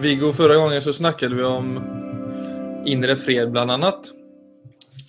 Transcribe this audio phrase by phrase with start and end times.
[0.00, 1.80] Viggo, förra gången så snackade vi om
[2.86, 4.12] inre fred bland annat.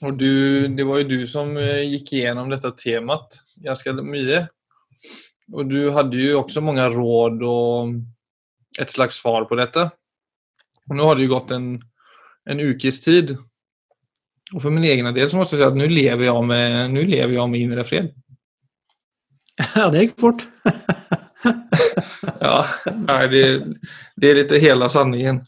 [0.01, 4.49] Och du, det var ju du som eh, gick igenom detta temat ganska mycket.
[5.54, 7.88] Och du hade ju också många råd och
[8.79, 9.92] ett slags svar på detta.
[10.90, 11.81] Och nu har det ju gått en,
[12.46, 13.37] en ukes tid.
[14.53, 17.05] Och för min egna del så måste jag säga att nu lever jag med, nu
[17.05, 18.13] lever jag med inre fred.
[19.76, 20.48] Ja, det gick fort.
[22.39, 22.66] ja,
[23.07, 23.63] nej, det,
[24.16, 25.41] det är lite hela sanningen.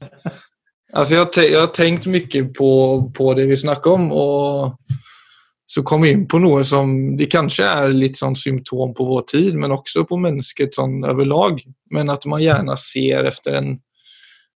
[0.94, 4.76] Alltså jag, jag har tänkt mycket på, på det vi snackar om och
[5.66, 9.22] så kom vi in på något som det kanske är lite sånn symptom på vår
[9.22, 11.64] tid men också på mennesket sån överlag.
[11.90, 13.80] Men att man gärna ser efter en,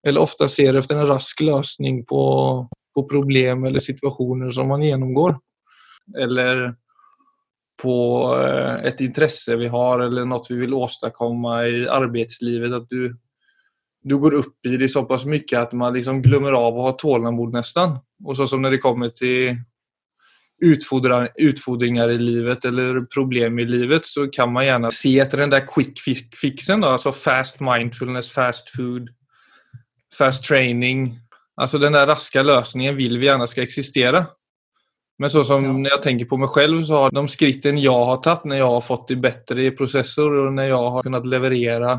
[0.06, 5.38] eller ofta ser efter en rask lösning på, på problem eller situationer som man genomgår.
[6.18, 6.74] Eller
[7.84, 7.96] på
[8.32, 12.72] et ett intresse vi har eller något vi vill åstadkomma i arbeidslivet.
[12.72, 13.12] At du,
[14.02, 17.52] du går opp i det så pass at man liksom glömmer av å ha tålamod
[17.52, 17.98] nästan.
[18.24, 19.60] Og så som når det kommer til
[20.64, 25.66] utfordringer i livet eller problem i livet så kan man gjerne se etter den der
[25.66, 26.00] quick
[26.34, 29.10] fixen då, Altså fast mindfulness, fast food,
[30.18, 31.18] fast training.
[31.56, 34.26] Altså den der raska løsningen vil vi gjerne skal existera.
[35.18, 35.72] Men så som ja.
[35.72, 38.70] når jeg tenker på meg selv, så har de skrittene jeg har tatt når jeg
[38.72, 41.94] har fått det bedre i prosesser, og når jeg har kunnet levere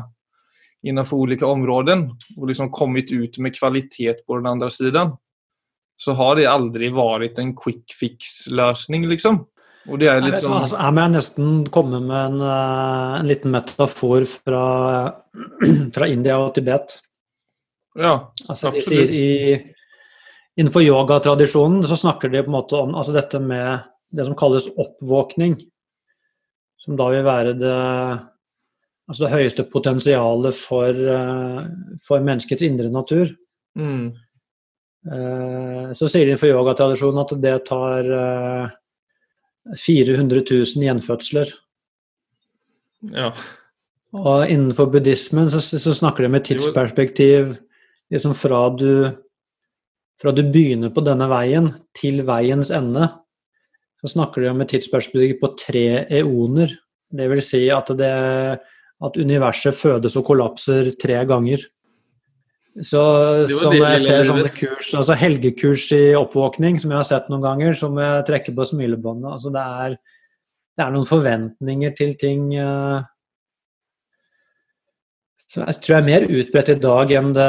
[0.86, 2.04] innenfor ulike områden
[2.36, 5.14] og liksom kommet ut med kvalitet på den andre siden,
[5.96, 9.40] så har det aldri vært en quick fix-løsning, liksom.
[9.86, 13.52] Og det er litt sånn altså, Jeg må nesten komme med en, eh, en liten
[13.54, 14.62] metafor fra,
[15.94, 16.98] fra, India og Tibet.
[17.96, 18.16] Ja,
[18.48, 19.14] altså, absolutt.
[19.14, 19.75] I,
[20.56, 23.84] innenfor yogatradisjonen så snakker de på en måte om altså dette med
[24.16, 25.56] det som kalles oppvåkning.
[26.80, 27.74] Som da vil være det,
[29.08, 31.60] altså det høyeste potensialet for, eh,
[32.06, 33.34] for menneskets indre natur.
[33.76, 34.08] Mm.
[35.06, 38.10] Eh, så sier de innenfor yogatradisjonen at det tar
[39.76, 41.52] 400 eh, 000 gjenfødsler.
[43.12, 43.32] Ja.
[44.16, 47.56] Og innenfor buddhismen så, så snakker de med tidsperspektiv
[48.10, 49.10] liksom fra du,
[50.20, 53.10] fra du begynner på denne veien til veiens ende,
[54.00, 55.86] så snakker de om et tidsperspektiv på tre
[56.20, 56.72] eoner.
[57.12, 58.12] Det vil si at, det,
[59.08, 61.64] at universet fødes og kollapser tre ganger.
[62.84, 63.02] Så
[63.48, 67.76] som jeg ser sånne kurs, altså helgekurs i oppvåkning, som jeg har sett noen ganger,
[67.78, 69.94] som jeg trekker på smilebåndet altså det, er,
[70.76, 73.00] det er noen forventninger til ting uh,
[75.62, 77.48] jeg tror er mer utbredt i dag enn det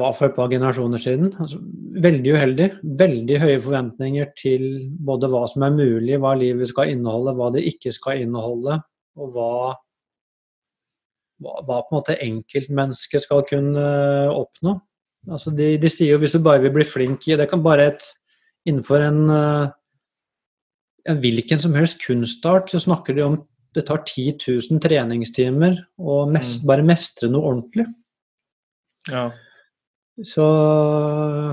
[0.00, 1.30] var for et par generasjoner siden.
[1.40, 1.60] Altså,
[2.04, 2.68] veldig uheldig.
[3.04, 4.64] Veldig høye forventninger til
[5.06, 8.80] både hva som er mulig, hva livet skal inneholde, hva det ikke skal inneholde,
[9.20, 9.54] og hva
[11.42, 14.76] hva, hva på en måte enkeltmennesket skal kunne eh, oppnå.
[15.34, 17.88] Altså de, de, sier jo hvis du bare vil bli flink i Det kan bare
[17.94, 18.04] et
[18.68, 19.72] Innenfor en, eh,
[21.12, 23.34] en hvilken som helst kunstart så snakker de om
[23.74, 24.36] det tar 10
[24.70, 26.68] 000 treningstimer å mest, mm.
[26.70, 27.86] bare mestre noe ordentlig.
[29.10, 29.28] Ja.
[30.22, 30.44] Så,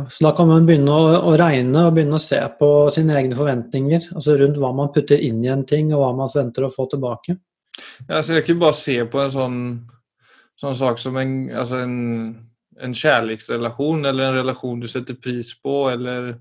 [0.10, 3.38] så, da kan man begynne å, å, regne og begynne å se på sine egne
[3.38, 4.12] forventninger.
[4.14, 6.86] Altså rundt hva man putter inn i en ting, og hva man forventer å få
[6.92, 7.40] tilbake.
[8.06, 9.58] Ja, så jeg kan ikke bare se på en sånn,
[10.62, 11.98] sånn sak som en, altså en,
[12.78, 16.36] en kjærlighetsrelasjon, eller en relasjon du setter pris på eller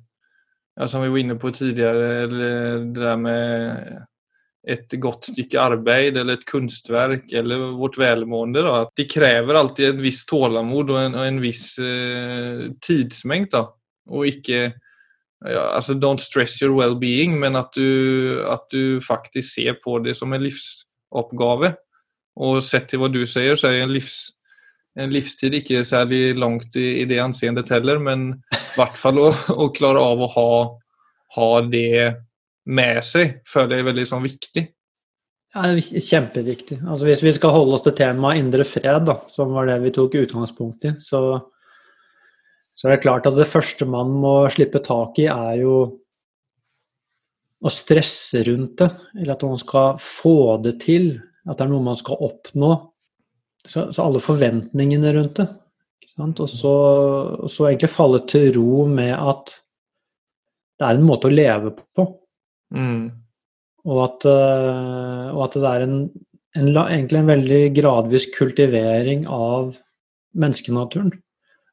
[0.76, 3.96] ja, som vi var inne på tidligere, eller det der med
[4.68, 8.62] ett godt stykke arbeid eller et kunstverk eller vårt velmående.
[8.66, 8.82] Da.
[8.96, 13.50] Det krever alltid en viss tålamod og en, og en viss eh, tidsmängd.
[13.50, 13.76] Då.
[14.10, 14.72] Och icke,
[15.44, 20.16] ja, altså don't stress your well-being, men at du, at du faktisk ser på det
[20.18, 21.74] som en livsoppgave.
[22.40, 24.32] Og sett til hva du sier, så er en, livs,
[24.98, 29.30] en livstid ikke særlig langt i, i det anseendet heller, men i hvert fall å,
[29.56, 30.50] å, klare av å ha,
[31.36, 31.92] ha det
[32.70, 34.64] med seg, føler jeg er veldig sånn viktig.
[35.50, 36.78] Ja, kjempeviktig.
[36.84, 39.90] Altså, hvis vi skal holde oss til temaet indre fred, da, som var det vi
[39.94, 41.22] tok utgangspunkt i, så,
[42.78, 45.74] så er det klart at det første man må slippe tak i, er jo
[47.60, 48.88] å stresse rundt det,
[49.18, 51.10] eller at man skal få det til,
[51.48, 52.70] at det er noe man skal oppnå.
[53.60, 55.50] Så, så alle forventningene rundt det.
[56.20, 56.70] Og så,
[57.40, 59.54] og så, egentlig falle til ro med at
[60.80, 62.04] det er en måte å leve på.
[62.74, 63.10] Mm.
[63.88, 65.96] Og, at, uh, og, at, det er en,
[66.58, 69.74] en, egentlig en veldig gradvis kultivering av
[70.40, 71.14] menneskenaturen.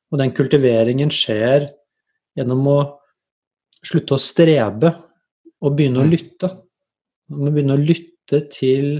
[0.07, 1.67] Og den kultiveringen skjer
[2.37, 2.79] gjennom å
[3.83, 4.93] slutte å strebe
[5.63, 6.13] og begynne å mm.
[6.13, 6.51] lytte.
[7.33, 8.93] Man begynne å lytte til,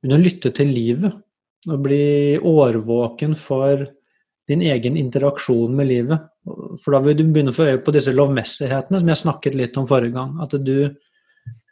[0.00, 1.18] begynne å lytte til livet.
[1.70, 3.84] Og bli årvåken for
[4.52, 6.28] din egen interaksjon med livet.
[6.82, 9.78] For da vil du begynne å få øye på disse lovmessighetene som jeg snakket litt
[9.80, 10.36] om forrige gang.
[10.44, 10.76] At du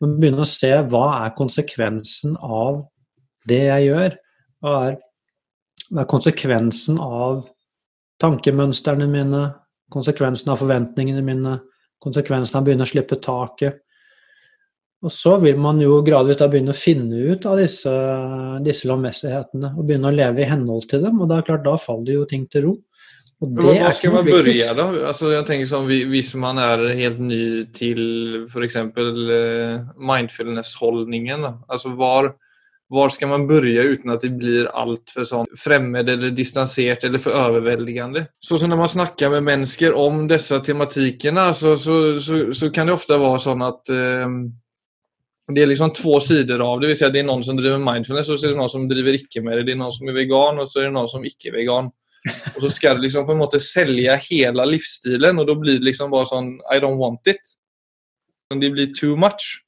[0.00, 2.82] må begynne å se hva er konsekvensen av
[3.48, 4.18] det jeg gjør.
[4.60, 5.00] Hva er,
[5.90, 7.44] hva er konsekvensen av
[8.20, 9.44] tankemønstrene mine,
[9.92, 11.56] konsekvensen av forventningene mine,
[12.02, 13.80] konsekvensen av å begynne å slippe taket.
[15.00, 17.92] Og så vil man jo gradvis da begynne å finne ut av disse,
[18.64, 21.22] disse lovmessighetene og begynne å leve i henhold til dem.
[21.24, 22.74] Og da, klart, da faller jo ting til ro.
[23.40, 24.86] Men hva skal man begynne da?
[25.08, 28.02] Altså, jeg tenker sånn, Hvis man er helt ny til
[28.50, 28.76] f.eks.
[28.76, 32.34] Eh, mindfulness-holdningen, altså hvor,
[32.92, 37.40] hvor skal man begynne uten at det blir altfor sånn fremmed eller distansert eller for
[37.40, 38.26] overveldende?
[38.44, 42.98] Så, så når man snakker med mennesker om disse tematikkene, så, så, så, kan det
[43.00, 44.28] ofte være sånn at eh,
[45.54, 46.86] det er liksom två sidor av det.
[46.86, 49.16] Vill säga det er noen som driver mindfulness og så er det noen som driver
[49.16, 49.64] ikke med det.
[49.68, 51.90] Det er noen som er vegan og så er det noen som ikke er vegan.
[52.52, 55.86] Og så skal du liksom på en måte sälja hele livsstilen og da blir det
[55.86, 57.54] liksom bare sånn I don't want it.
[58.52, 59.62] Det blir too much.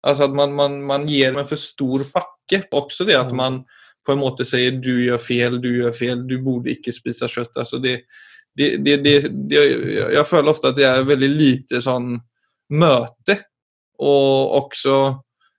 [0.00, 2.62] Alltså at man, man, man ger en for stor pakke.
[2.70, 3.36] Också det at mm.
[3.36, 3.64] man
[4.06, 7.52] på en måte säger du gjør fel, du gjør fel, du borde ikke spise kjøtt.
[7.56, 7.98] Alltså det,
[8.56, 9.20] det, det, det,
[10.14, 12.14] jeg føler ofte at det er veldig lite sånn
[12.72, 13.42] møte
[14.02, 14.98] og også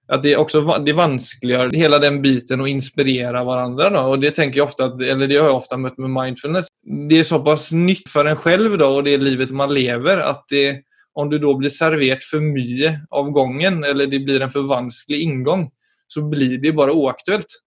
[0.06, 3.90] at det også det vanskeliggjør hele den biten å inspirere hverandre.
[3.96, 4.04] Da.
[4.12, 6.70] Og det tenker jeg ofte at, eller det har jeg ofte møtt med mindfulness.
[6.86, 10.84] Det er såpass nytt for en selv da, og det livet man lever, at det,
[11.18, 15.24] om du da blir servert for mye av gangen, eller det blir en for vanskelig
[15.26, 15.66] inngang,
[16.12, 17.58] så blir det bare uaktuelt.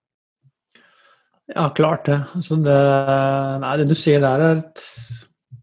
[1.49, 2.21] Ja, klart det.
[2.39, 2.81] Altså det,
[3.65, 4.83] nei, det du sier der, er et,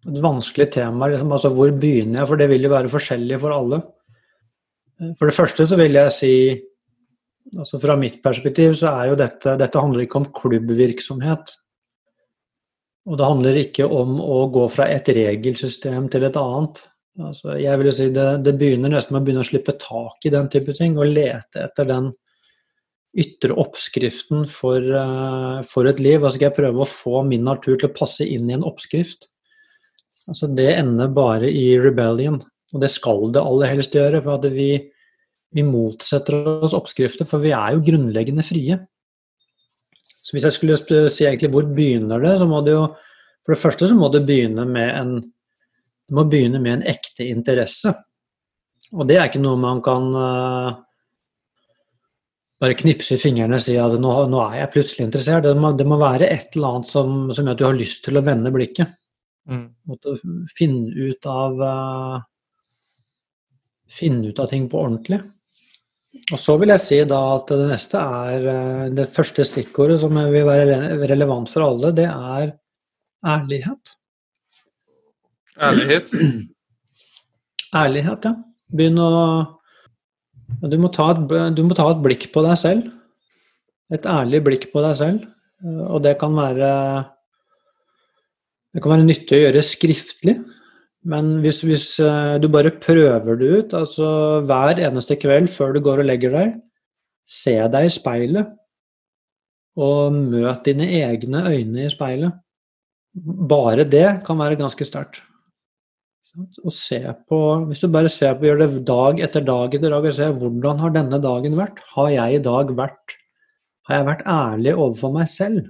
[0.10, 1.08] et vanskelig tema.
[1.08, 1.32] Liksom.
[1.38, 2.30] Altså, hvor begynner jeg?
[2.34, 3.86] For det vil jo være forskjellig for alle.
[4.96, 6.34] For det første så vil jeg si
[7.60, 11.52] altså Fra mitt perspektiv så er jo dette Dette handler ikke om klubbvirksomhet.
[13.06, 16.80] Og det handler ikke om å gå fra et regelsystem til et annet.
[17.22, 20.32] Altså, jeg vil si det, det begynner nesten med å begynne å slippe tak i
[20.34, 22.10] den type ting, og lete etter den
[23.16, 26.18] ytre oppskriften for, uh, for et liv.
[26.20, 28.66] Og så skal jeg prøve å få min natur til å passe inn i en
[28.68, 29.30] oppskrift.
[30.26, 32.42] Altså, det ender bare i rebellion.
[32.76, 34.70] Og det skal det aller helst gjøre, for at vi,
[35.56, 36.36] vi motsetter
[36.66, 38.78] oss oppskrifter, for vi er jo grunnleggende frie.
[40.26, 42.88] Så hvis jeg skulle si egentlig hvor begynner det, så må det jo
[43.46, 45.16] For det første så må det begynne med en
[46.06, 47.94] det må begynne med en ekte interesse.
[48.94, 50.76] Og det er ikke noe man kan uh,
[52.62, 55.48] bare knipse i fingrene og si at nå, nå er jeg plutselig interessert.
[55.48, 58.06] Det må, det må, være et eller annet som, som, gjør at du har lyst
[58.06, 58.94] til å vende blikket.
[59.50, 59.66] Mm.
[59.90, 60.14] Måtte
[60.54, 62.22] finne ut av uh,
[63.92, 65.22] finne ut av ting på ordentlig.
[66.34, 70.16] Og så vil jeg si da at det neste er eh, Det første stikkordet som
[70.16, 72.54] vil være relevant for alle, det er
[73.26, 73.96] ærlighet.
[75.62, 76.16] Ærlighet?
[77.84, 78.34] Ærlighet, ja.
[78.76, 79.12] Begynn å
[80.46, 81.24] du må, ta et,
[81.58, 82.90] du må ta et blikk på deg selv.
[83.94, 85.26] Et ærlig blikk på deg selv.
[85.66, 86.70] Og det kan være
[88.76, 90.36] Det kan være nyttig å gjøre skriftlig.
[91.06, 94.08] Men hvis, hvis, eh, du bare prøver det ut, altså
[94.48, 96.56] hver eneste kveld før du går og legger deg,
[97.30, 98.56] se deg i speilet,
[99.76, 102.34] og møt dine egne øyne i speilet.
[103.50, 105.22] Bare det kan være ganske sterkt.
[106.36, 110.82] Hvis du bare ser på, gjør det dag etter dag etter dag, og ser hvordan
[110.84, 111.80] har denne dagen vært?
[111.94, 113.16] Har jeg i dag vært
[113.86, 115.68] Har jeg vært ærlig overfor meg selv?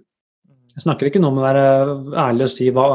[0.76, 1.64] Jeg snakker ikke nå om å være
[2.16, 2.86] ærlig og si hva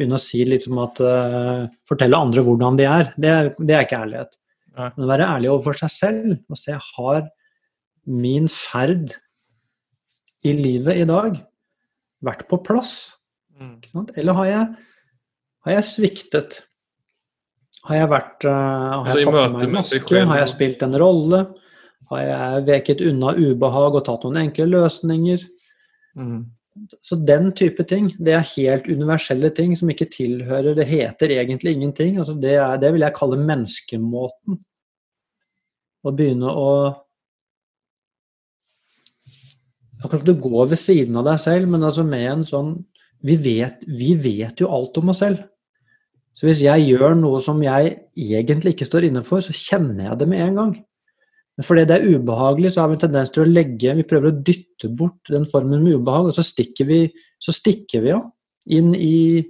[0.00, 3.12] begynne å si liksom at uh, Fortelle andre hvordan de er.
[3.20, 4.38] Det, det er ikke ærlighet.
[4.78, 4.88] Nei.
[4.96, 7.24] Men å være ærlig overfor seg selv og se har
[8.10, 9.12] min ferd
[10.46, 11.36] i livet i dag
[12.24, 12.94] vært på plass?
[13.60, 13.76] Mm.
[14.16, 14.68] Eller har jeg,
[15.66, 16.60] har jeg, sviktet?
[17.84, 18.52] Har jeg vært uh,
[19.04, 20.22] Har jeg tatt på meg maske?
[20.32, 21.44] Har jeg spilt en rolle?
[22.10, 25.44] Har jeg veket unna ubehag og tatt noen enkle løsninger?
[26.18, 26.40] Mm.
[27.02, 31.74] Så den type ting, det er helt universelle ting som ikke tilhører Det heter egentlig
[31.74, 32.18] ingenting.
[32.18, 34.60] Altså det, er, det vil jeg kalle menneskemåten.
[36.00, 36.68] Å begynne å
[40.00, 42.70] Akkurat du går ved siden av deg selv, men altså med en sånn
[43.20, 45.42] vi vet, vi vet jo alt om oss selv.
[46.32, 50.20] Så hvis jeg gjør noe som jeg egentlig ikke står inne for, så kjenner jeg
[50.22, 50.72] det med en gang.
[51.58, 54.30] Men fordi det er ubehagelig, så har vi en tendens til å legge Vi prøver
[54.30, 57.00] å dytte bort den formen med ubehag, og så stikker vi,
[57.42, 58.20] så stikker vi jo
[58.70, 59.40] inn i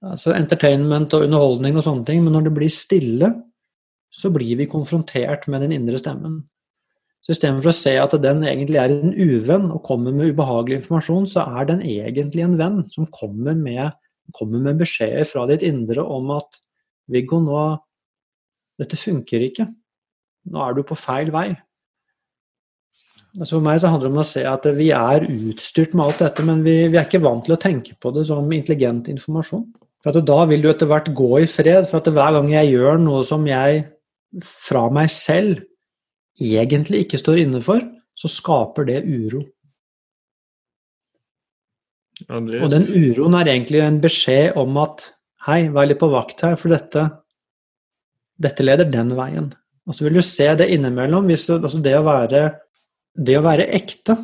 [0.00, 2.22] altså entertainment og underholdning og sånne ting.
[2.24, 3.32] Men når det blir stille,
[4.10, 6.40] så blir vi konfrontert med den indre stemmen.
[7.20, 11.28] Så istedenfor å se at den egentlig er en uvenn og kommer med ubehagelig informasjon,
[11.28, 13.92] så er den egentlig en venn som kommer med,
[14.36, 16.60] kommer med beskjeder fra ditt indre om at
[17.10, 17.62] Viggo, nå
[18.80, 19.66] Dette funker ikke.
[20.50, 21.48] Nå er du på feil vei.
[23.38, 26.24] Altså for meg så handler det om å se at vi er utstyrt med alt
[26.24, 29.68] dette, men vi, vi er ikke vant til å tenke på det som intelligent informasjon.
[30.02, 32.98] For Da vil du etter hvert gå i fred, for at hver gang jeg gjør
[33.02, 33.84] noe som jeg
[34.46, 35.60] fra meg selv
[36.40, 37.84] egentlig ikke står inne for,
[38.16, 39.44] så skaper det uro.
[42.28, 45.06] Og den uroen er egentlig en beskjed om at
[45.46, 47.06] hei, vær litt på vakt her, for dette,
[48.40, 49.52] dette leder den veien.
[49.90, 52.44] Og så vil du se det innimellom, hvis altså det, å være,
[53.18, 54.14] det å være ekte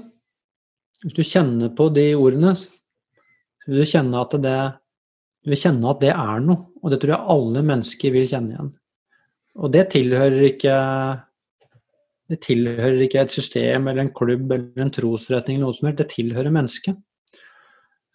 [1.02, 4.56] Hvis du kjenner på de ordene, så vil du kjenne at det,
[5.42, 6.70] du vil kjenne at det er noe.
[6.80, 8.70] Og det tror jeg alle mennesker vil kjenne igjen.
[9.56, 10.76] Og det tilhører ikke
[12.26, 16.00] det tilhører ikke et system eller en klubb eller en trosretning, eller noe som helst.
[16.00, 16.99] Det tilhører mennesket.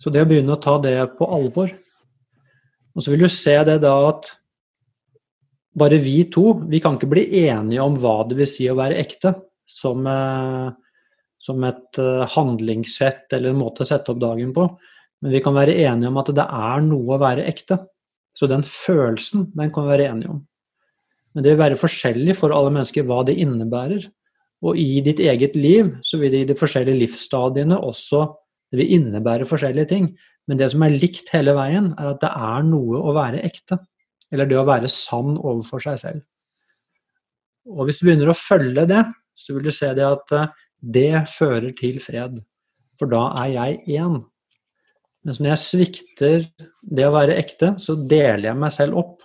[0.02, 1.70] Så det å begynne å ta det på alvor
[2.96, 4.32] Og så vil du se det da at
[5.78, 9.00] bare vi to vi kan ikke bli enige om hva det vil si å være
[9.02, 9.34] ekte,
[9.68, 10.72] som, eh,
[11.40, 14.68] som et eh, handlingssett eller en måte å sette opp dagen på.
[15.22, 17.78] Men vi kan være enige om at det er noe å være ekte.
[18.36, 20.42] Så den følelsen, den kan vi være enige om.
[21.32, 24.08] Men det vil være forskjellig for alle mennesker hva det innebærer.
[24.68, 28.26] Og i ditt eget liv så vil det i de forskjellige livsstadiene også
[28.72, 30.12] det vil innebære forskjellige ting.
[30.48, 33.78] Men det som er likt hele veien, er at det er noe å være ekte.
[34.32, 36.22] Eller det å være sann overfor seg selv.
[37.70, 39.04] Og hvis du begynner å følge det,
[39.38, 42.40] så vil du se det at eh, det fører til fred.
[43.00, 44.22] For da er jeg én.
[45.26, 46.48] Mens når jeg svikter
[46.82, 49.18] det å være ekte, så deler jeg meg selv opp.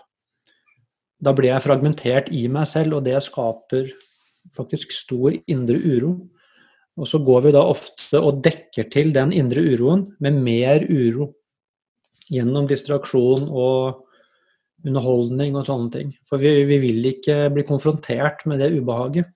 [1.17, 3.89] Da blir jeg fragmentert i meg selv, og det skaper
[4.57, 6.13] faktisk stor indre uro.
[6.97, 11.31] Og så går vi da ofte og dekker til den indre uroen med mer uro.
[12.33, 14.06] Gjennom distraksjon og
[14.87, 16.13] underholdning og sånne ting.
[16.29, 19.31] For vi, vi vil ikke bli konfrontert med det ubehaget.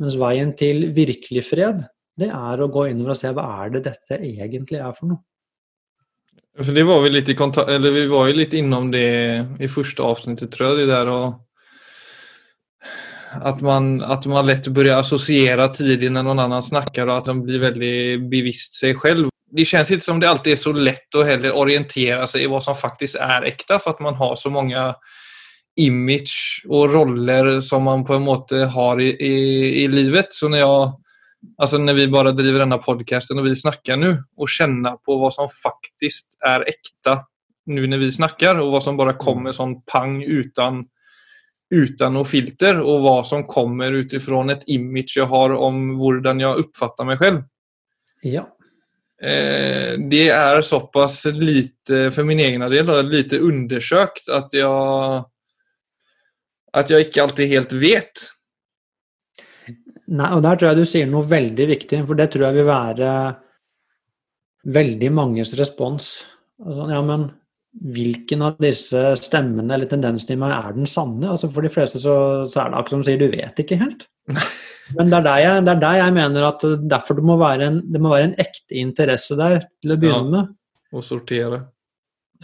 [0.00, 1.84] Mens veien til virkelig fred,
[2.18, 5.22] det er å gå innover og se hva er det dette egentlig er for noe.
[6.54, 9.08] For det var vi litt i kontakt, eller vi var ju lite innom det
[9.58, 11.40] i første avsnittet tror jeg, det där och
[13.42, 17.40] att man, att man lätt börjar associera tiden när någon annan snakker og at de
[17.42, 19.33] blir veldig bevisst seg selv.
[19.54, 22.58] Det kjennes ikke som det alltid er så lett å heller orientera sig i hva
[22.64, 24.88] som faktisk er äkta for at man har så mange
[25.78, 29.34] image og roller som man på en måte har i, i,
[29.84, 30.34] i livet.
[30.34, 30.92] Så når jeg
[31.58, 35.34] Alltså när vi bara driver denna podcasten och vi snackar nu och känna på vad
[35.34, 37.20] som faktiskt är äkta
[37.66, 39.52] nu när vi snackar och vad som bara kommer mm.
[39.52, 40.86] som pang utan,
[41.74, 46.56] utan noe filter och vad som kommer utifrån ett image jag har om hvordan jag
[46.56, 47.42] uppfattar mig själv.
[48.22, 48.53] Ja.
[49.22, 55.22] Eh, det er såpass lite, for min egen del, lite undersøkt at jeg
[56.74, 58.24] at jeg ikke alltid helt vet
[60.10, 62.66] Nei, og der tror jeg du sier noe veldig viktig, for det tror jeg vil
[62.68, 63.12] være
[64.74, 66.10] veldig manges respons.
[66.60, 67.24] Altså, ja, men
[67.94, 71.30] hvilken av disse stemmene eller tendensene i meg er den sanne?
[71.32, 74.04] Altså, for de fleste så, så er det akkurat som sier, du vet ikke helt.
[74.94, 77.80] Men det er der jeg, er der jeg mener at derfor det må, være en,
[77.88, 80.52] det må være en ekte interesse der til å begynne ja, med.
[80.94, 81.62] Og sortere.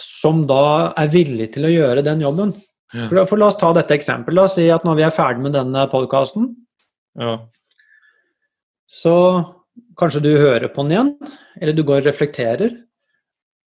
[0.00, 0.62] Som da
[0.98, 2.54] er villig til å gjøre den jobben.
[2.94, 3.06] Ja.
[3.10, 4.38] For, for, La oss ta dette eksempelet.
[4.38, 6.48] La oss si at når vi er ferdig med denne podkasten,
[7.20, 7.36] ja.
[8.90, 9.14] Så
[9.98, 11.10] kanskje du hører på den igjen,
[11.60, 12.72] eller du går og reflekterer.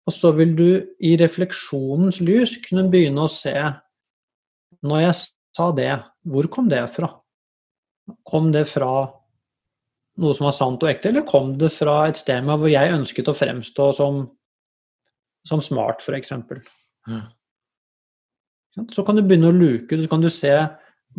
[0.08, 0.70] Og så vil du
[1.06, 3.54] i refleksjonens lys kunne begynne å se
[4.80, 5.16] Når jeg
[5.58, 5.92] sa det,
[6.24, 7.10] hvor kom det fra?
[8.28, 8.92] Kom det fra
[10.20, 12.96] noe som var sant og ekte, eller kom det fra et sted med hvor jeg
[12.96, 14.24] ønsket å fremstå som,
[15.48, 16.34] som smart, f.eks.?
[17.08, 17.22] Ja.
[18.94, 20.54] Så kan du begynne å luke, så kan du se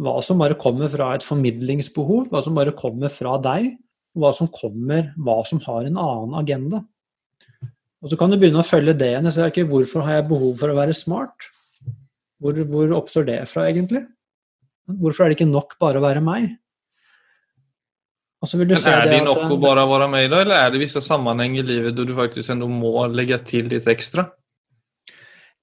[0.00, 3.73] hva som bare kommer fra et formidlingsbehov, hva som bare kommer fra deg,
[4.18, 6.85] hva som kommer, hva som har en annen agenda.
[8.00, 9.28] Og Så kan du begynne å følge det igjen.
[9.32, 11.50] Så ikke, hvorfor har jeg behov for å være smart?
[12.40, 14.06] Hvor, hvor oppstår det fra, egentlig?
[14.88, 16.54] Hvorfor er det ikke nok bare å være meg?
[18.40, 21.66] Er det, nok at, å bare være meg, da, eller er det visse sammenhenger i
[21.75, 24.30] livet hvor du faktisk må legge til litt ekstra?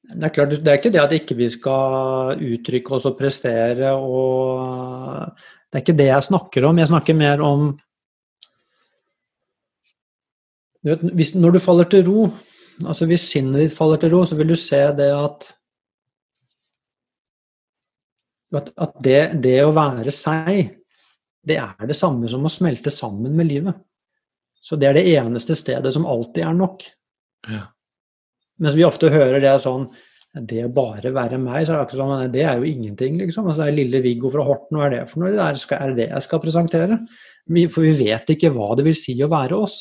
[0.07, 3.95] Det er klart, det er ikke det at ikke vi skal uttrykke oss og prestere
[3.97, 5.33] og
[5.67, 6.77] Det er ikke det jeg snakker om.
[6.79, 7.65] Jeg snakker mer om
[10.85, 12.29] du vet, hvis, Når du faller til ro,
[12.85, 15.53] altså hvis sinnet ditt faller til ro, så vil du se det at
[18.55, 20.76] at det, det å være seg,
[21.47, 23.79] det er det samme som å smelte sammen med livet.
[24.61, 26.85] Så det er det eneste stedet som alltid er nok.
[27.47, 27.65] Ja.
[28.59, 29.83] Mens vi ofte hører det sånn
[30.49, 33.45] Det å bare være meg, så er det akkurat sånn Det er jo ingenting, liksom.
[33.47, 35.31] Altså, det er lille Viggo fra Horten, hva er det for noe?
[35.33, 36.97] Det er det det jeg skal presentere?
[37.73, 39.77] For vi vet ikke hva det vil si å være oss.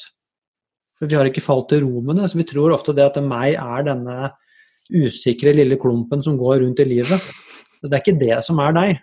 [0.96, 2.30] For vi har ikke falt til ro med det.
[2.32, 4.30] Så vi tror ofte det at meg er denne
[4.92, 7.26] usikre lille klumpen som går rundt i livet.
[7.82, 9.02] Det er ikke det som er deg.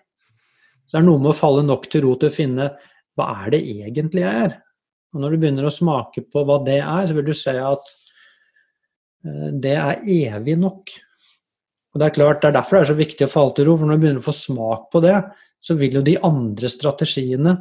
[0.93, 2.69] Så det er noe med å falle nok til ro til å finne
[3.17, 4.55] hva er det egentlig jeg er?
[5.13, 7.91] Og når du begynner å smake på hva det er, så vil du se at
[9.23, 10.93] Eh, det er evig nok.
[11.93, 13.77] Og Det er klart, det er derfor det er så viktig å falle til ro,
[13.77, 15.17] for når du begynner å få smak på det,
[15.61, 17.53] så vil jo de andre strategiene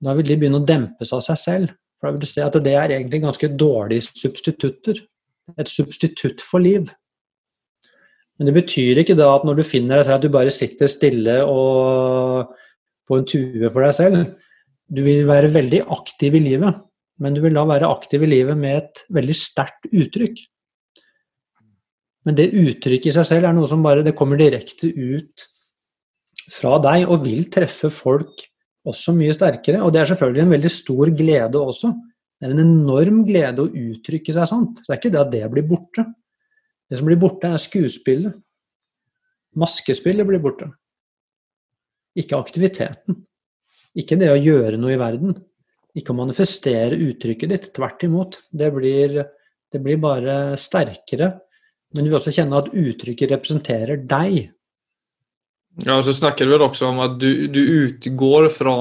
[0.00, 1.72] da vil de begynne å dempes av seg selv.
[1.98, 5.02] For da vil du se at det er egentlig ganske dårlige substitutter.
[5.58, 6.86] Et substitutt for liv.
[8.38, 10.88] Men det betyr ikke da at når du finner deg selv at du bare sitter
[10.88, 12.54] stille og
[13.10, 14.38] på en tue for deg selv.
[14.90, 16.78] Du vil være veldig aktiv i livet,
[17.20, 20.38] men du vil da være aktiv i livet med et veldig sterkt uttrykk.
[22.28, 25.46] Men det uttrykket i seg selv er noe som bare det kommer direkte ut
[26.50, 28.46] fra deg, og vil treffe folk
[28.88, 29.82] også mye sterkere.
[29.84, 31.92] Og det er selvfølgelig en veldig stor glede også.
[32.40, 34.80] Det er en enorm glede å uttrykke seg sant.
[34.80, 36.06] Så det er ikke det at det blir borte.
[36.90, 38.38] Det som blir borte, er skuespillet.
[39.60, 40.70] Maskespillet blir borte.
[42.18, 43.20] Ikke aktiviteten.
[43.98, 45.36] Ikke det å gjøre noe i verden.
[45.94, 47.70] Ikke å manifestere uttrykket ditt.
[47.76, 48.40] Tvert imot.
[48.50, 49.20] Det blir,
[49.70, 51.34] det blir bare sterkere
[51.94, 54.50] men du vil også kjenne at uttrykket representerer deg.
[55.84, 58.74] Ja, og så snakker du vel også om at du, du utgår fra,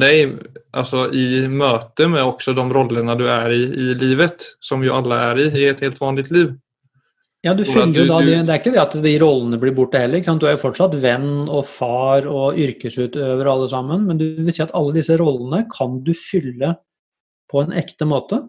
[0.00, 0.36] deg
[0.70, 5.18] altså i møte med også de rollene du er i i livet, som jo alle
[5.30, 6.54] er i i et helt vanlig liv.
[7.42, 10.22] Ja, du fyller jo da, Det er ikke det at de rollene blir borte heller.
[10.22, 14.62] Du er jo fortsatt venn og far og yrkesutøver alle sammen, men du vil si
[14.62, 16.76] at alle disse rollene kan du fylle
[17.50, 18.44] på en ekte måte.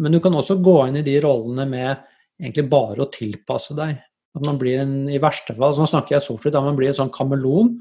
[0.00, 1.92] Men du kan også gå inn i de rollene med
[2.40, 4.00] egentlig bare å tilpasse deg.
[4.36, 7.12] At man blir en, I verste fall så snakker jeg sort-hvitt, man blir en sånn
[7.12, 7.74] kameleon.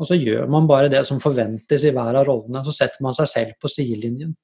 [0.00, 2.62] Og så gjør man bare det som forventes i hver av rollene.
[2.64, 4.36] Så setter man seg selv på sidelinjen.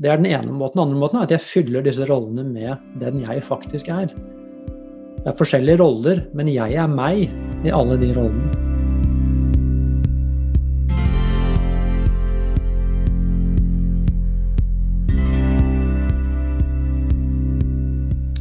[0.00, 0.78] Det er den ene måten.
[0.78, 4.08] Den andre måten er at jeg fyller disse rollene med den jeg faktisk er.
[4.08, 8.48] Det er forskjellige roller, men jeg er meg i alle de rollene.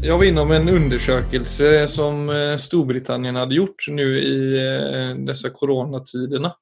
[0.02, 6.56] Jag var innom en undersökelse som eh, Storbritannien hade gjort nu i disse dessa coronatiderna.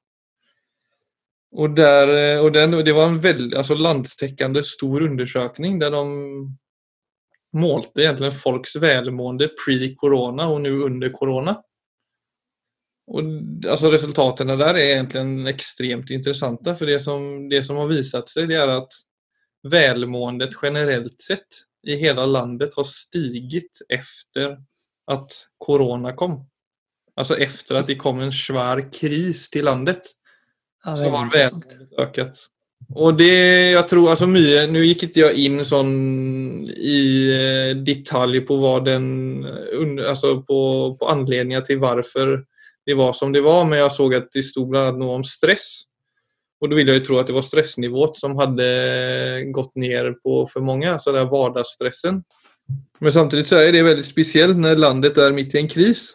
[1.52, 6.58] Och, där, och den, det var en veldig, altså landstäckande stor undersökning der de
[7.52, 11.56] målte egentligen folks välmående pre-corona og nå under corona.
[13.06, 13.22] Och
[13.70, 16.74] alltså resultatene der er egentlig extremt interessante.
[16.74, 18.94] For det som, det som har visat seg det er at
[19.66, 24.60] välmåendet generellt sett i hele landet har stigit efter
[25.10, 26.38] at corona kom.
[27.16, 30.14] Altså efter at det kom en svær kris til landet.
[30.84, 31.24] Ja, så har
[31.98, 32.36] ökat.
[32.94, 35.88] Och det, jag tror alltså mye, nu gick inte jag in sån
[36.68, 37.30] i
[37.70, 39.44] eh, detalj på vad den,
[40.08, 42.44] alltså på, på anledningar till varför
[42.86, 45.24] det var som det var, men jag såg att det stod bland annat något om
[45.24, 45.82] stress.
[46.60, 50.46] Och då vill jag ju tro att det var stressnivån som hade gått ner på
[50.46, 52.22] för många, så där vardagsstressen.
[52.98, 56.14] Men samtidigt så är det väldigt speciellt när landet är mitt i en kris.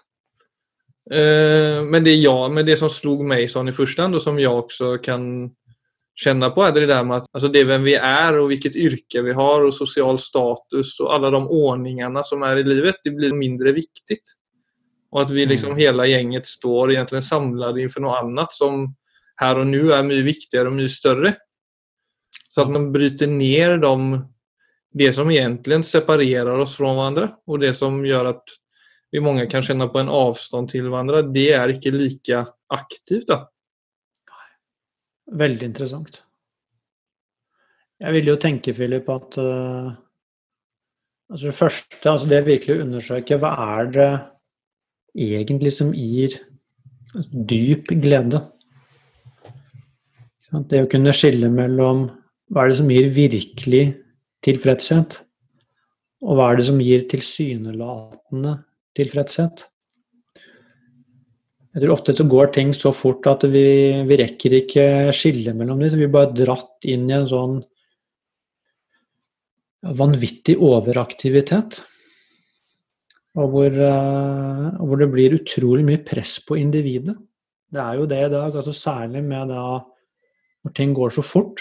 [1.12, 4.98] Eh, men det, jag, men det som slog mig sånn i första som jeg også
[5.06, 5.52] kan
[6.16, 8.78] kjenne på er det der med at altså det er vem vi er og hvilket
[8.80, 13.14] yrke vi har og sosial status og alle de ordningene som er i livet, det
[13.14, 14.18] blir mindre viktig.
[15.14, 15.78] Og at vi liksom mm.
[15.78, 18.88] hela gänget står egentlig samlade innenfor noe annet som
[19.40, 21.36] her og nå er mye viktigere og mye større.
[22.50, 24.20] Så at man bryter ned de,
[24.96, 28.56] det som egentlig separerer oss fra hverandre, og det som gjør at
[29.14, 32.42] vi mange kan kjenne på en avstand til hverandre, det er ikke like
[32.74, 33.30] aktivt.
[33.30, 33.46] da.
[35.26, 36.22] Veldig interessant.
[38.02, 39.94] Jeg vil jo tenke, Philip, at uh,
[41.32, 44.10] altså det første, altså det virkelig å undersøke, hva er det
[45.16, 46.36] egentlig som gir
[47.32, 48.44] dyp glede?
[50.70, 52.06] Det å kunne skille mellom
[52.52, 53.86] hva er det som gir virkelig
[54.46, 55.18] tilfredshet,
[56.24, 58.60] og hva er det som gir tilsynelatende
[58.96, 59.66] tilfredshet.
[61.76, 63.66] Jeg tror ofte så går ting så fort at vi,
[64.08, 65.92] vi rekker ikke skille mellom dem.
[65.92, 67.58] Vi blir bare dratt inn i en sånn
[70.00, 71.82] vanvittig overaktivitet.
[73.36, 77.18] Og hvor, uh, hvor, det blir utrolig mye press på individet.
[77.68, 79.66] Det er jo det i dag, altså særlig med da
[80.66, 81.60] når ting går så fort,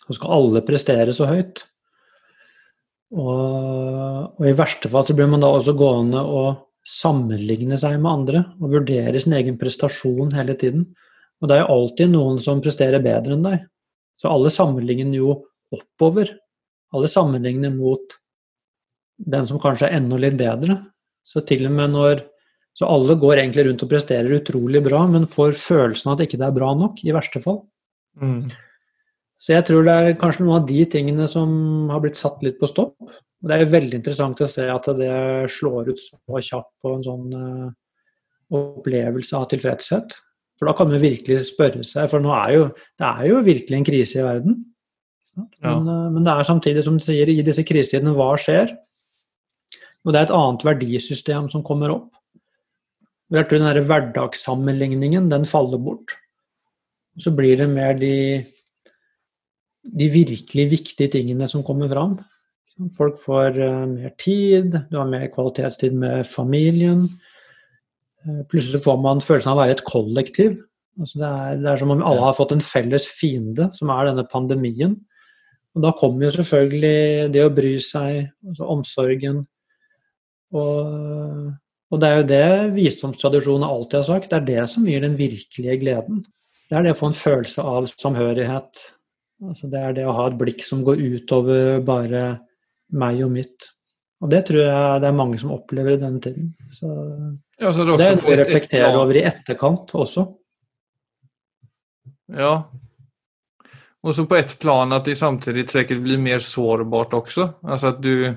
[0.00, 1.66] så skal alle prestere så høyt.
[3.10, 8.10] Og, og, i verste fall så blir man da også gående og sammenligne seg med
[8.10, 10.86] andre og vurdere sin egen prestasjon hele tiden.
[11.40, 13.66] Og det er jo alltid noen som presterer bedre enn deg.
[14.16, 15.34] Så alle sammenligner jo
[15.74, 16.30] oppover.
[16.94, 18.16] Alle sammenligner mot
[19.20, 20.78] den som kanskje er enda litt bedre.
[21.24, 22.26] Så til og med når
[22.80, 26.38] Så alle går egentlig rundt og presterer utrolig bra, men får følelsen av at ikke
[26.38, 27.58] det er bra nok, i verste fall.
[28.14, 28.46] Mm.
[29.40, 31.52] Så jeg tror det er kanskje noen av de tingene som
[31.88, 32.96] har blitt satt litt på stopp.
[33.40, 35.12] Det er jo veldig interessant å se at det
[35.54, 37.70] slår ut så kjapt på en sånn uh,
[38.52, 40.12] opplevelse av tilfredshet.
[40.60, 42.68] For da kan man virkelig spørre seg, for nå er jo,
[43.00, 44.60] det er jo virkelig en krise i verden.
[45.40, 45.72] Men, ja.
[45.72, 48.76] uh, men det er samtidig, som du sier, i disse krisetidene, hva skjer?
[50.04, 52.10] Og det er et annet verdisystem som kommer opp.
[53.32, 56.18] Jeg tror den hverdagssammenligningen, den faller bort.
[57.20, 58.14] Så blir det mer de
[59.84, 62.18] de virkelig viktige tingene som kommer fram.
[62.96, 67.06] Folk får uh, mer tid, du har mer kvalitetstid med familien.
[68.24, 70.58] Uh, plutselig får man følelsen av å være et kollektiv.
[71.00, 74.10] Altså det, er, det, er, som om alle har fått en felles fiende, som er
[74.10, 74.98] denne pandemien.
[75.76, 79.44] Og da kommer jo selvfølgelig det å bry seg, altså omsorgen.
[80.56, 81.52] Og,
[81.94, 85.16] og det er jo det visdomstradisjonen alltid har sagt, det er det som gir den
[85.20, 86.24] virkelige gleden.
[86.70, 88.82] Det er det å få en følelse av samhørighet,
[89.40, 92.24] Altså det er det å ha et blikk som går utover bare
[93.00, 93.70] meg og mitt.
[94.20, 96.50] Og det tror jeg det er mange som opplever i denne tiden.
[96.76, 96.90] Så,
[97.56, 100.26] ja, så det, det er noe å reflektere over i etterkant også.
[102.36, 102.52] Ja.
[104.00, 107.48] Og så på ett plan at det samtidig sikkert blir mer sårbart også.
[107.64, 108.28] Altså at du,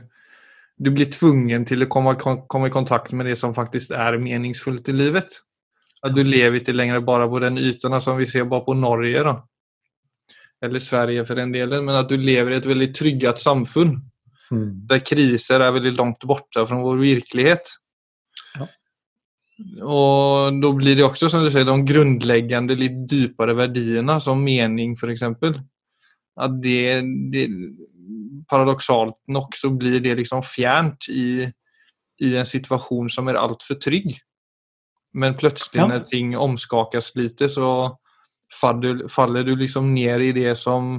[0.80, 4.88] du blir tvungen til å komme, komme, i kontakt med det som faktisk er meningsfullt
[4.88, 5.42] i livet.
[6.04, 9.24] At du lever ikke lenger bare på den ytan som vi ser bare på Norge.
[9.24, 9.42] da
[10.64, 13.98] eller Sverige for den delen, men at du lever i et veldig trygget samfunn.
[14.54, 14.68] Mm.
[14.90, 17.74] Der kriser er veldig langt borte fra vår virkelighet.
[18.56, 18.68] Ja.
[19.84, 24.96] Og da blir det også, som du sier, de grunnleggende, litt dypere verdiene, som mening
[24.98, 25.26] f.eks.
[26.44, 27.02] At det,
[27.34, 27.48] det
[28.50, 31.46] Paradoksalt nok så blir det liksom fjernt i,
[32.24, 34.16] i en situasjon som er altfor trygg.
[35.14, 35.88] Men plutselig, ja.
[35.90, 37.68] når ting omskakes litt, så
[38.54, 40.96] faller, du liksom ned i det som,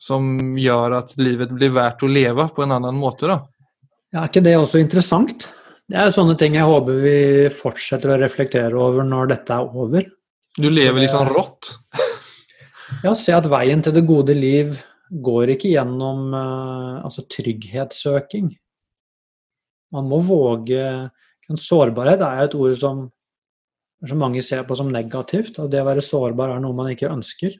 [0.00, 3.30] som gjør at livet blir verdt å leve på en annen måte.
[3.30, 3.40] da.
[4.12, 5.48] Ja, Er ikke det også interessant?
[5.88, 7.18] Det er sånne ting jeg håper vi
[7.52, 10.06] fortsetter å reflektere over når dette er over.
[10.56, 11.74] Du lever liksom rått?
[13.04, 14.78] ja, se at veien til det gode liv
[15.12, 18.52] går ikke gjennom uh, altså trygghetssøking.
[19.92, 21.10] Man må våge
[21.52, 23.00] Sårbarhet er et ord som
[24.10, 25.58] som mange ser på som negativt.
[25.62, 27.54] At det å være sårbar er noe man ikke ønsker.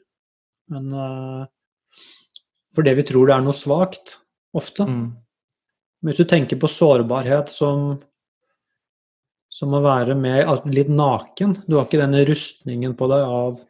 [0.73, 4.17] Men uh, det vi tror det er noe svakt,
[4.57, 4.87] ofte.
[4.89, 5.05] Mm.
[6.03, 7.95] Men hvis du tenker på sårbarhet som,
[9.53, 13.61] som å være mer, altså litt naken Du har ikke denne rustningen på deg av,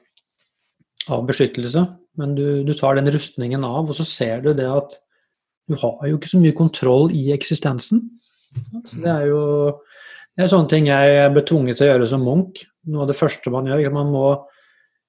[1.13, 1.85] av beskyttelse,
[2.21, 4.99] men du, du, tar den rustningen av, og så ser du det at
[5.71, 8.03] du har jo ikke så mye kontroll i eksistensen.
[8.93, 9.43] Det er jo
[10.37, 12.63] det er sånne ting jeg ble tvunget til å gjøre som munk.
[12.89, 13.85] Noe av det første man gjør.
[13.93, 14.27] Man må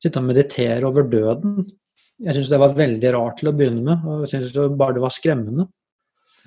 [0.03, 1.61] sitte og meditere over døden.
[2.23, 5.03] Jeg syns det var veldig rart til å begynne med, og jeg syns bare det
[5.03, 5.67] var skremmende.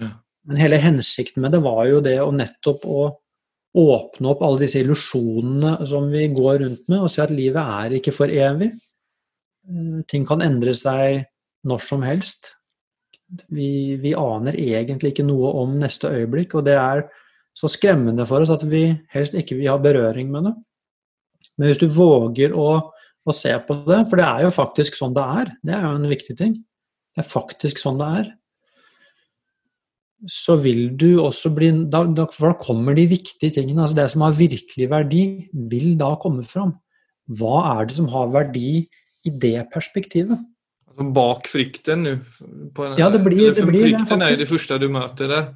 [0.00, 0.10] Ja.
[0.46, 3.06] Men hele hensikten med det var jo det å nettopp å
[3.76, 7.96] åpne opp alle disse illusjonene som vi går rundt med, og se at livet er
[7.98, 8.70] ikke for evig.
[9.68, 11.24] Eh, ting kan endre seg
[11.66, 12.52] når som helst.
[13.50, 17.08] Vi, vi aner egentlig ikke noe om neste øyeblikk, og det er
[17.56, 20.54] så skremmende for oss at vi helst ikke vil ha berøring med det.
[21.56, 25.16] Men hvis du våger å, å, se på det, for det er jo faktisk sånn
[25.16, 26.58] det er, det er jo en viktig ting.
[27.16, 28.28] Det er faktisk sånn det er.
[30.32, 33.84] Så vil du også bli da, da, For da kommer de viktige tingene.
[33.84, 35.22] altså Det som har virkelig verdi,
[35.72, 36.74] vil da komme fram.
[37.36, 38.84] Hva er det som har verdi
[39.26, 40.40] i det perspektivet?
[40.92, 42.16] Altså bak frykten nå?
[42.96, 45.48] Ja, det blir, det blir Frykten er det første du møter der.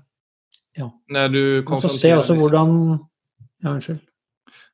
[0.76, 0.90] Ja.
[1.08, 1.92] När du konfronterar...
[1.92, 2.98] Så se også hvordan
[3.60, 4.00] Ja, unnskyld.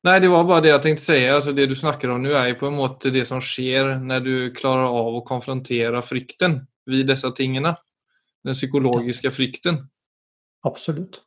[0.07, 1.19] Nei, det var bare det jeg tenkte å si.
[1.27, 4.35] Altså, det du snakker om nå, er på en måte det som skjer når du
[4.55, 7.75] klarer av å konfrontere frykten ved disse tingene.
[8.47, 9.81] Den psykologiske frykten.
[10.67, 11.25] Absolutt.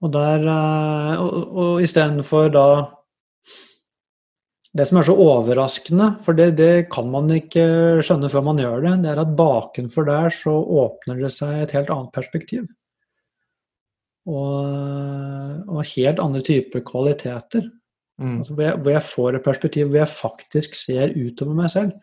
[0.00, 2.66] Og der eh, Og, og istedenfor da
[4.72, 8.84] Det som er så overraskende, for det, det, kan man ikke skjønne før man gjør
[8.84, 12.68] det, det er at bakenfor der så åpner det seg et helt annet perspektiv.
[14.28, 17.64] Og, og helt andre typer kvaliteter.
[18.20, 18.40] Mm.
[18.42, 21.94] Altså hvor, jeg, hvor, jeg, får et perspektiv hvor jeg faktisk ser utover meg selv.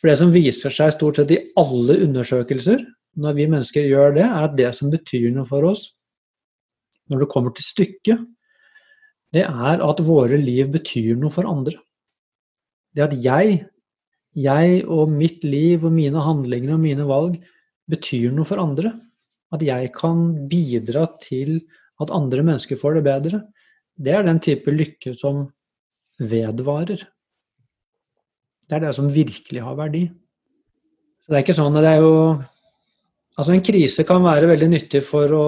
[0.00, 2.80] For det som viser seg stort sett i alle undersøkelser
[3.20, 5.90] når vi mennesker gjør det, er at det som betyr noe for oss
[7.10, 8.20] når det kommer til stykket,
[9.34, 11.76] det er at våre liv betyr noe for andre.
[12.94, 13.60] Det at jeg,
[14.34, 17.38] jeg og mitt liv og mine handlinger og mine valg
[17.90, 18.94] betyr noe for andre.
[19.50, 21.60] At jeg kan bidra til
[22.00, 23.42] at andre mennesker får det bedre.
[24.00, 25.48] Det er den type lykke som
[26.20, 27.02] vedvarer.
[28.68, 30.06] Det er det som virkelig har verdi.
[31.20, 32.16] Så det er ikke sånn at det er jo
[33.38, 35.44] Altså, en krise kan være veldig nyttig for å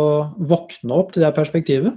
[0.49, 1.97] våkne opp til det perspektivet.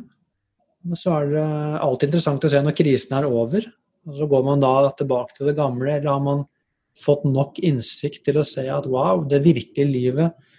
[0.83, 1.45] Men så er det
[1.85, 3.67] alltid interessant å se når krisen er over.
[4.09, 6.43] Og så går man da tilbake til det gamle, eller har man
[6.99, 10.51] fått nok innsikt til å se at wow, det virkelige livet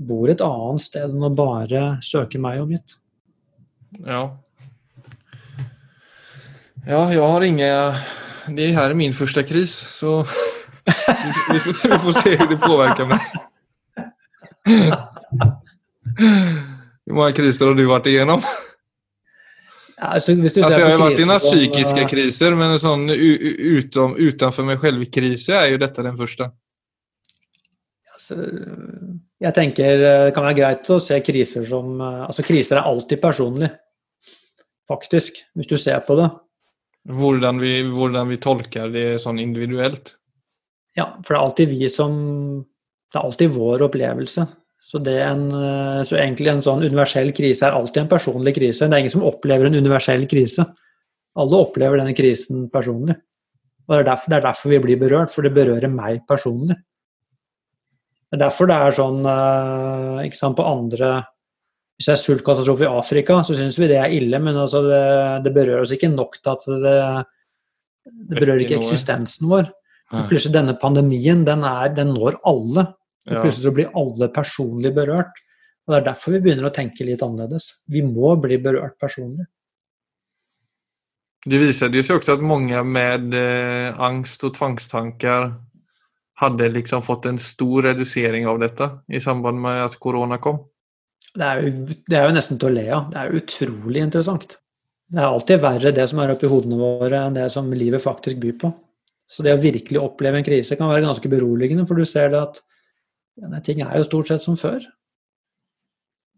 [0.00, 2.96] bor et annet sted enn å bare søke meg og mitt.
[4.06, 4.22] Ja.
[6.86, 7.98] Ja, jeg har ingen
[8.56, 13.10] Det her er min første kris, så vi, får, vi får se hvordan det påvirker
[13.10, 13.20] meg.
[17.04, 18.42] Hvor mange kriser har du vært igjennom?
[20.00, 25.74] altså, altså, jeg har vært i noen psykiske kriser, men sånn utenfor meg selv-krise er
[25.74, 26.50] jo dette den første.
[28.30, 33.20] Altså, jeg tenker det kan være greit å se kriser som Altså, kriser er alltid
[33.22, 33.70] personlig,
[34.88, 36.28] faktisk, hvis du ser på det.
[37.10, 40.14] Hvordan vi, hvordan vi tolker det sånn individuelt?
[40.98, 42.14] Ja, for det er alltid vi som
[43.10, 44.44] Det er alltid vår opplevelse.
[44.80, 48.86] Så, en, eh, så egentlig en sånn universell krise er alltid en personlig krise.
[48.86, 50.62] Det er ingen som opplever en universell krise.
[51.34, 53.16] Alle opplever denne krisen personlig.
[53.88, 56.78] Og det er, derfor, det er derfor vi blir berørt, for det berører meg personlig.
[58.30, 61.10] Det er derfor det er sånn eh, ikke sant, på andre
[61.98, 65.02] Hvis det er sultkatastrofe i Afrika, så syns vi det er ille, men altså det,
[65.46, 66.96] det, berører oss ikke nok til at det,
[68.30, 69.68] det berører ikke eksistensen vår.
[70.10, 72.86] Plutselig denne pandemien, den, er, den når alle.
[73.28, 75.42] Og plutselig så blir alle personlig berørt.
[75.86, 77.68] Og Det er derfor vi begynner å tenke litt annerledes.
[77.90, 79.46] Vi må bli berørt personlig.
[81.40, 85.54] Det viser seg også at mange med eh, angst og tvangstanker
[86.40, 90.62] hadde liksom fått en stor redusering av dette i samband med at korona kom.
[91.30, 93.10] Det er, jo, det er jo nesten til å le av.
[93.12, 94.56] Det er utrolig interessant.
[95.10, 98.40] Det er alltid verre det som er oppi hodene våre, enn det som livet faktisk
[98.42, 98.70] byr på.
[99.30, 102.40] Så det å virkelig oppleve en krise kan være ganske beroligende, for du ser det
[102.40, 102.58] at
[103.38, 104.82] ja, ting er jo stort sett som før.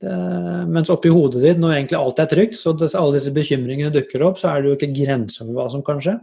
[0.02, 0.12] Det,
[0.72, 4.24] mens oppi hodet ditt, når egentlig alt er trygt, så det, alle disse bekymringene dukker
[4.26, 6.18] opp, så er det jo ikke grenser for hva som kan skje.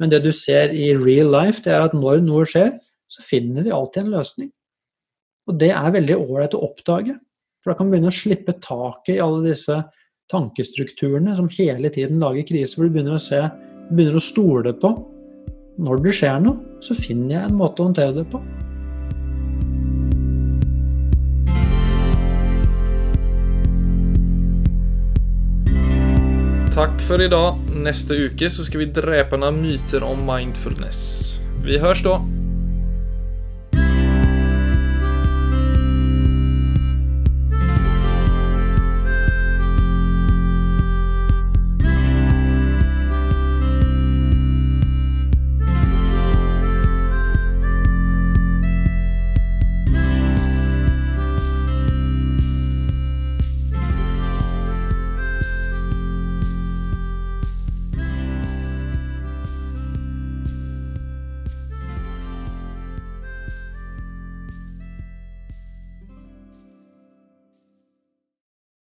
[0.00, 2.72] Men det du ser i real life, det er at når noe skjer,
[3.12, 4.50] så finner vi alltid en løsning.
[5.50, 7.18] Og det er veldig ålreit å oppdage.
[7.62, 9.76] For da kan vi begynne å slippe taket i alle disse
[10.32, 13.42] tankestrukturene som hele tiden lager krise, hvor du begynner å se,
[13.92, 14.94] begynner å stole på
[15.82, 18.40] når det skjer noe, så finner jeg en måte å håndtere det på.
[26.72, 27.58] Takk for i dag.
[27.84, 31.02] Neste uke så skal vi drepe noen myter om mindfulness.
[31.66, 32.16] Vi høres da.